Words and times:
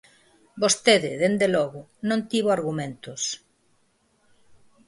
Vostede, 0.61 1.11
dende 1.21 1.47
logo, 1.55 1.81
non 2.09 2.19
tivo 2.31 2.49
argumentos. 2.57 3.21